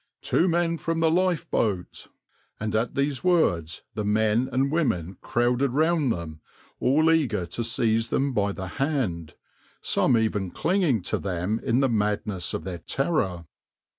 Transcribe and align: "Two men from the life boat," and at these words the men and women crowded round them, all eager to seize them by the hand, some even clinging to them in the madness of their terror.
"Two 0.23 0.47
men 0.47 0.79
from 0.79 0.99
the 0.99 1.11
life 1.11 1.47
boat," 1.51 2.07
and 2.59 2.73
at 2.73 2.95
these 2.95 3.23
words 3.23 3.83
the 3.93 4.03
men 4.03 4.49
and 4.51 4.71
women 4.71 5.17
crowded 5.21 5.73
round 5.73 6.11
them, 6.11 6.41
all 6.79 7.11
eager 7.11 7.45
to 7.45 7.63
seize 7.63 8.07
them 8.09 8.33
by 8.33 8.51
the 8.51 8.65
hand, 8.81 9.35
some 9.79 10.17
even 10.17 10.49
clinging 10.49 11.03
to 11.03 11.19
them 11.19 11.59
in 11.63 11.81
the 11.81 11.87
madness 11.89 12.55
of 12.55 12.63
their 12.63 12.79
terror. 12.79 13.45